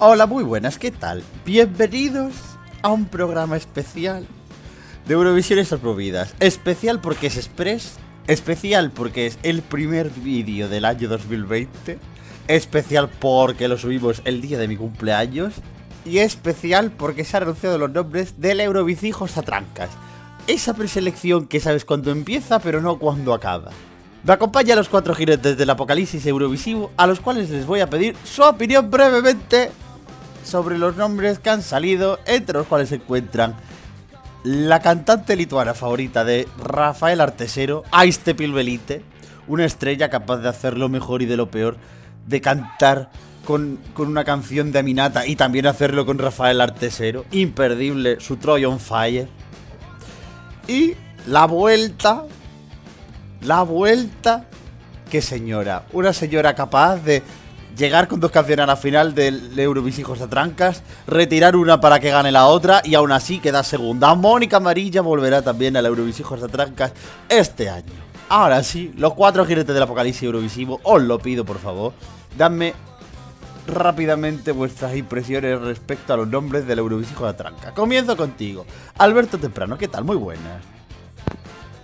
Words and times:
Hola, 0.00 0.28
muy 0.28 0.44
buenas, 0.44 0.78
¿qué 0.78 0.92
tal? 0.92 1.24
Bienvenidos 1.44 2.32
a 2.82 2.90
un 2.90 3.06
programa 3.06 3.56
especial 3.56 4.28
de 5.08 5.14
Eurovisión 5.14 5.58
Estas 5.58 5.82
Movidas. 5.82 6.36
Especial 6.38 7.00
porque 7.00 7.26
es 7.26 7.36
Express, 7.36 7.94
especial 8.28 8.92
porque 8.92 9.26
es 9.26 9.40
el 9.42 9.60
primer 9.60 10.10
vídeo 10.10 10.68
del 10.68 10.84
año 10.84 11.08
2020, 11.08 11.98
especial 12.46 13.08
porque 13.08 13.66
lo 13.66 13.76
subimos 13.76 14.22
el 14.24 14.40
día 14.40 14.56
de 14.56 14.68
mi 14.68 14.76
cumpleaños 14.76 15.54
y 16.04 16.18
especial 16.18 16.92
porque 16.92 17.24
se 17.24 17.36
han 17.36 17.42
anunciado 17.42 17.76
los 17.76 17.90
nombres 17.90 18.40
del 18.40 18.60
Eurovicijos 18.60 19.36
a 19.36 19.42
trancas. 19.42 19.90
Esa 20.46 20.74
preselección 20.74 21.48
que 21.48 21.58
sabes 21.58 21.84
cuándo 21.84 22.12
empieza 22.12 22.60
pero 22.60 22.80
no 22.80 23.00
cuándo 23.00 23.34
acaba. 23.34 23.72
Me 24.22 24.32
acompaña 24.32 24.74
a 24.74 24.76
los 24.76 24.88
cuatro 24.88 25.12
jinetes 25.12 25.58
del 25.58 25.70
apocalipsis 25.70 26.24
eurovisivo, 26.24 26.92
a 26.96 27.08
los 27.08 27.18
cuales 27.18 27.50
les 27.50 27.66
voy 27.66 27.80
a 27.80 27.90
pedir 27.90 28.14
su 28.22 28.44
opinión 28.44 28.92
brevemente 28.92 29.72
sobre 30.48 30.78
los 30.78 30.96
nombres 30.96 31.38
que 31.38 31.50
han 31.50 31.62
salido, 31.62 32.18
entre 32.26 32.54
los 32.54 32.66
cuales 32.66 32.88
se 32.88 32.96
encuentran 32.96 33.54
la 34.44 34.80
cantante 34.80 35.36
lituana 35.36 35.74
favorita 35.74 36.24
de 36.24 36.48
Rafael 36.58 37.20
Artesero, 37.20 37.84
Aiste 37.90 38.34
Pilbelite, 38.34 39.02
una 39.46 39.64
estrella 39.64 40.08
capaz 40.08 40.38
de 40.38 40.48
hacer 40.48 40.78
lo 40.78 40.88
mejor 40.88 41.22
y 41.22 41.26
de 41.26 41.36
lo 41.36 41.50
peor, 41.50 41.76
de 42.26 42.40
cantar 42.40 43.10
con, 43.44 43.78
con, 43.94 44.08
una 44.08 44.24
canción 44.24 44.72
de 44.72 44.78
Aminata 44.78 45.26
y 45.26 45.36
también 45.36 45.66
hacerlo 45.66 46.06
con 46.06 46.18
Rafael 46.18 46.60
Artesero, 46.60 47.24
imperdible, 47.30 48.20
su 48.20 48.36
Troy 48.36 48.64
on 48.64 48.80
Fire. 48.80 49.28
Y 50.66 50.94
la 51.26 51.46
vuelta, 51.46 52.24
la 53.42 53.62
vuelta, 53.62 54.46
qué 55.10 55.20
señora, 55.20 55.84
una 55.92 56.12
señora 56.12 56.54
capaz 56.54 56.96
de 56.98 57.22
llegar 57.78 58.08
con 58.08 58.18
dos 58.18 58.32
canciones 58.32 58.64
a 58.64 58.66
la 58.66 58.76
final 58.76 59.14
del 59.14 59.56
Eurovisijos 59.58 60.20
a 60.20 60.28
trancas, 60.28 60.82
retirar 61.06 61.54
una 61.54 61.80
para 61.80 62.00
que 62.00 62.10
gane 62.10 62.32
la 62.32 62.46
otra 62.46 62.82
y 62.84 62.96
aún 62.96 63.12
así 63.12 63.38
queda 63.38 63.62
segunda. 63.62 64.14
Mónica 64.14 64.56
Amarilla 64.56 65.00
volverá 65.00 65.42
también 65.42 65.76
al 65.76 65.86
Eurovisijos 65.86 66.42
a 66.42 66.48
trancas 66.48 66.92
este 67.28 67.70
año. 67.70 67.92
Ahora 68.28 68.62
sí, 68.62 68.92
los 68.96 69.14
cuatro 69.14 69.46
jinetes 69.46 69.72
del 69.72 69.84
apocalipsis 69.84 70.24
eurovisivo, 70.24 70.80
os 70.82 71.00
lo 71.00 71.18
pido 71.18 71.44
por 71.44 71.58
favor, 71.58 71.92
dadme 72.36 72.74
rápidamente 73.66 74.52
vuestras 74.52 74.96
impresiones 74.96 75.60
respecto 75.60 76.12
a 76.12 76.16
los 76.16 76.28
nombres 76.28 76.66
del 76.66 76.80
Eurovisijo 76.80 77.26
a 77.26 77.36
tranca. 77.36 77.72
Comienzo 77.74 78.16
contigo, 78.16 78.66
Alberto 78.98 79.38
Temprano, 79.38 79.78
¿qué 79.78 79.88
tal? 79.88 80.04
Muy 80.04 80.16
buenas. 80.16 80.62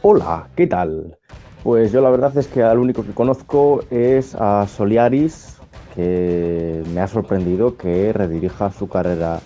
Hola, 0.03 0.49
¿qué 0.57 0.67
tal? 0.67 1.17
Pues 1.63 1.93
yo 1.93 2.03
la 2.03 2.11
verdad 2.11 2.37
es 2.37 2.47
que 2.47 2.63
al 2.63 2.79
único 2.79 3.05
que 3.05 3.13
conozco 3.13 3.85
es 3.91 4.35
a 4.35 4.67
Soliaris, 4.67 5.54
que 5.95 6.83
me 6.93 7.01
ha 7.01 7.09
sorprendido 7.09 7.77
que 7.77 8.13
redirija 8.13 8.73
su 8.73 8.89
carrera 8.89 9.41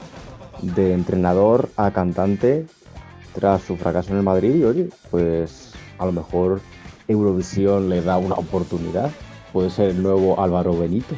de 0.62 0.92
entrenador 0.92 1.68
a 1.76 1.90
cantante 1.90 2.66
tras 3.34 3.62
su 3.62 3.76
fracaso 3.76 4.10
en 4.10 4.18
el 4.18 4.22
Madrid 4.22 4.54
y 4.54 4.64
oye, 4.64 4.88
pues 5.10 5.72
a 5.98 6.06
lo 6.06 6.12
mejor 6.12 6.60
Eurovisión 7.06 7.88
le 7.88 8.02
da 8.02 8.18
una 8.18 8.34
oportunidad. 8.34 9.10
Puede 9.52 9.70
ser 9.70 9.90
el 9.90 10.02
nuevo 10.02 10.40
Álvaro 10.42 10.76
Benito. 10.76 11.14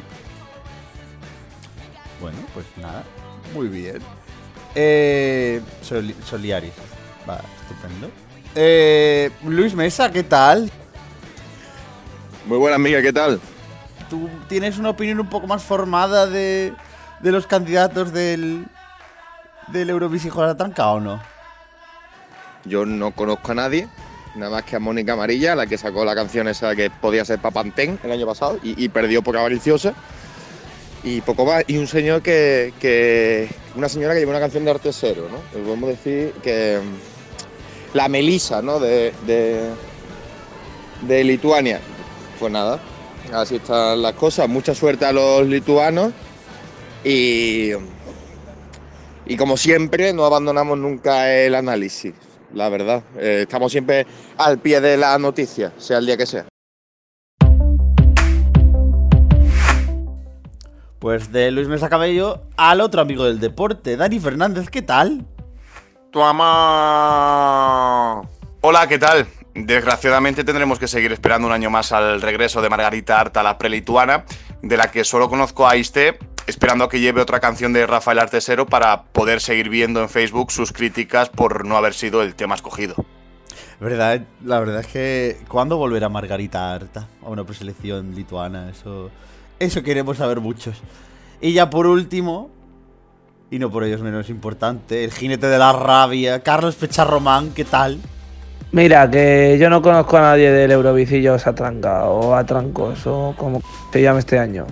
Bueno, 2.21 2.37
pues 2.53 2.65
nada, 2.77 3.03
muy 3.53 3.67
bien. 3.67 3.97
Eh, 4.75 5.61
Soliaris, 5.81 6.73
va, 7.27 7.41
estupendo. 7.61 8.09
Eh, 8.55 9.31
Luis 9.45 9.73
Mesa, 9.73 10.11
¿qué 10.11 10.23
tal? 10.23 10.69
Muy 12.45 12.57
buena 12.57 12.75
amiga, 12.75 13.01
¿qué 13.01 13.11
tal? 13.11 13.39
¿Tú 14.11 14.29
tienes 14.49 14.77
una 14.77 14.89
opinión 14.89 15.21
un 15.21 15.29
poco 15.29 15.47
más 15.47 15.63
formada 15.63 16.27
de, 16.27 16.73
de 17.21 17.31
los 17.31 17.47
candidatos 17.47 18.11
del, 18.11 18.65
del 19.69 19.89
Eurovisión 19.89 20.37
a 20.43 20.47
la 20.47 20.57
tranca 20.57 20.91
o 20.91 20.99
no? 20.99 21.21
Yo 22.65 22.85
no 22.85 23.11
conozco 23.11 23.53
a 23.53 23.55
nadie, 23.55 23.87
nada 24.35 24.51
más 24.51 24.63
que 24.63 24.75
a 24.75 24.79
Mónica 24.79 25.13
Amarilla, 25.13 25.55
la 25.55 25.65
que 25.65 25.77
sacó 25.77 26.03
la 26.03 26.13
canción 26.13 26.49
esa 26.49 26.75
que 26.75 26.89
podía 26.89 27.23
ser 27.23 27.39
Papantén 27.39 27.99
el 28.03 28.11
año 28.11 28.25
pasado 28.25 28.59
y, 28.61 28.89
perdió 28.89 29.21
por 29.21 29.37
avariciosa. 29.37 29.93
Y 31.05 31.21
poco 31.21 31.45
más. 31.45 31.63
Y 31.67 31.77
un 31.77 31.87
señor 31.87 32.21
que. 32.21 33.47
Una 33.75 33.87
señora 33.87 34.13
que 34.13 34.19
lleva 34.19 34.31
una 34.31 34.41
canción 34.41 34.65
de 34.65 34.71
artesero, 34.71 35.29
¿no? 35.29 35.37
Podemos 35.63 35.89
decir 35.89 36.33
que. 36.43 36.81
La 37.93 38.09
Melisa, 38.09 38.61
¿no? 38.61 38.77
De, 38.77 39.13
de, 39.25 39.69
de 41.07 41.23
Lituania. 41.23 41.79
Pues 42.39 42.51
nada, 42.51 42.81
Así 43.33 43.55
están 43.55 44.01
las 44.01 44.13
cosas. 44.13 44.49
Mucha 44.49 44.75
suerte 44.75 45.05
a 45.05 45.11
los 45.13 45.47
lituanos 45.47 46.11
y, 47.03 47.71
y 49.25 49.37
como 49.37 49.57
siempre 49.57 50.13
no 50.13 50.25
abandonamos 50.25 50.77
nunca 50.77 51.33
el 51.33 51.55
análisis, 51.55 52.13
la 52.53 52.69
verdad. 52.69 53.03
Eh, 53.17 53.41
estamos 53.43 53.71
siempre 53.71 54.05
al 54.37 54.59
pie 54.59 54.81
de 54.81 54.97
la 54.97 55.17
noticia, 55.17 55.71
sea 55.77 55.97
el 55.99 56.05
día 56.05 56.17
que 56.17 56.25
sea. 56.25 56.45
Pues 60.99 61.31
de 61.31 61.49
Luis 61.49 61.67
Mesa 61.67 61.89
Cabello 61.89 62.41
al 62.57 62.79
otro 62.79 63.01
amigo 63.01 63.23
del 63.25 63.39
deporte, 63.39 63.97
Dani 63.97 64.19
Fernández, 64.19 64.69
¿qué 64.69 64.83
tal? 64.83 65.25
Tu 66.11 66.21
ama. 66.21 66.61
Hola, 68.61 68.85
¿qué 68.87 68.99
tal? 68.99 69.25
Desgraciadamente 69.53 70.43
tendremos 70.43 70.79
que 70.79 70.87
seguir 70.87 71.11
esperando 71.11 71.47
un 71.47 71.53
año 71.53 71.69
más 71.69 71.91
al 71.91 72.21
regreso 72.21 72.61
de 72.61 72.69
Margarita 72.69 73.19
Arta, 73.19 73.43
la 73.43 73.57
prelituana, 73.57 74.25
de 74.61 74.77
la 74.77 74.89
que 74.89 75.03
solo 75.03 75.29
conozco 75.29 75.67
a 75.67 75.71
Aiste, 75.71 76.17
esperando 76.47 76.85
a 76.85 76.89
que 76.89 77.01
lleve 77.01 77.21
otra 77.21 77.39
canción 77.39 77.73
de 77.73 77.85
Rafael 77.85 78.19
Artesero 78.19 78.65
para 78.65 79.03
poder 79.03 79.41
seguir 79.41 79.69
viendo 79.69 80.01
en 80.01 80.09
Facebook 80.09 80.51
sus 80.51 80.71
críticas 80.71 81.29
por 81.29 81.65
no 81.65 81.75
haber 81.75 81.93
sido 81.93 82.21
el 82.23 82.33
tema 82.35 82.55
escogido. 82.55 82.95
Verdad, 83.81 84.21
la 84.45 84.59
verdad 84.59 84.81
es 84.81 84.87
que 84.87 85.37
¿cuándo 85.47 85.75
volverá 85.75 86.07
Margarita 86.07 86.73
Arta 86.73 87.07
a 87.23 87.29
una 87.29 87.43
preselección 87.43 88.15
lituana? 88.15 88.69
Eso, 88.69 89.09
eso 89.59 89.83
queremos 89.83 90.17
saber 90.17 90.39
muchos. 90.39 90.77
Y 91.41 91.53
ya 91.53 91.69
por 91.69 91.87
último, 91.87 92.51
y 93.49 93.59
no 93.59 93.69
por 93.69 93.83
ello 93.83 93.95
es 93.95 94.01
menos 94.01 94.29
importante, 94.29 95.03
el 95.03 95.11
jinete 95.11 95.47
de 95.47 95.57
la 95.57 95.73
rabia, 95.73 96.41
Carlos 96.41 96.75
Pecharromán, 96.75 97.51
¿qué 97.51 97.65
tal? 97.65 97.99
Mira, 98.73 99.11
que 99.11 99.57
yo 99.59 99.69
no 99.69 99.81
conozco 99.81 100.17
a 100.17 100.21
nadie 100.21 100.49
del 100.49 100.71
Eurovicillo 100.71 101.35
Atranca 101.35 102.05
o 102.05 102.33
Atrancos 102.33 103.05
o 103.05 103.35
como 103.37 103.61
se 103.91 104.01
llame 104.01 104.19
este 104.19 104.39
año. 104.39 104.65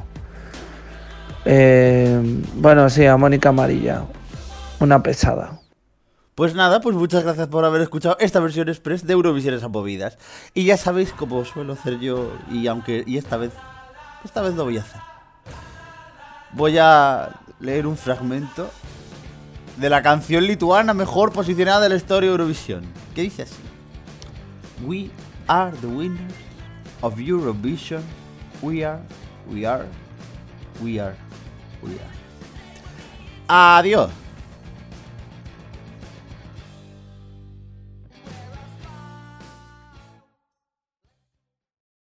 Eh, 1.44 2.42
bueno, 2.56 2.90
sí, 2.90 3.06
a 3.06 3.18
Mónica 3.18 3.50
Amarilla. 3.50 4.04
Una 4.80 5.04
pesada. 5.04 5.60
Pues 6.36 6.56
nada, 6.56 6.80
pues 6.80 6.96
muchas 6.96 7.24
gracias 7.26 7.50
por 7.50 7.66
haber 7.66 7.82
escuchado 7.82 8.16
esta 8.22 8.40
versión 8.40 8.70
express 8.70 9.06
de 9.06 9.12
Eurovisiones 9.12 9.64
Amovidas. 9.64 10.18
Y 10.54 10.64
ya 10.64 10.78
sabéis 10.78 11.12
cómo 11.12 11.44
suelo 11.44 11.74
hacer 11.74 12.00
yo, 12.00 12.32
y 12.50 12.68
aunque 12.68 13.04
y 13.06 13.18
esta 13.18 13.36
vez, 13.36 13.52
esta 14.24 14.42
vez 14.42 14.56
lo 14.56 14.64
voy 14.64 14.78
a 14.78 14.82
hacer. 14.82 15.02
Voy 16.54 16.78
a 16.80 17.42
leer 17.60 17.86
un 17.86 17.98
fragmento 17.98 18.70
de 19.76 19.90
la 19.90 20.02
canción 20.02 20.48
lituana 20.48 20.94
mejor 20.94 21.34
posicionada 21.34 21.82
de 21.82 21.90
la 21.90 21.96
historia 21.98 22.30
de 22.30 22.36
Eurovisión. 22.36 22.86
¿Qué 23.14 23.24
dice 23.24 23.42
así? 23.42 23.69
We 24.86 25.12
are 25.48 25.72
the 25.72 25.90
winners 25.90 26.32
of 27.04 27.16
Eurovision. 27.16 28.04
We 28.62 28.84
are, 28.84 29.02
we 29.48 29.66
are, 29.66 29.88
we 30.82 31.00
are, 31.00 31.16
we 31.82 31.96
are. 32.00 32.16
Adiós. 33.50 34.12